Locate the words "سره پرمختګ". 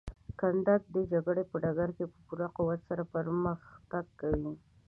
2.89-4.05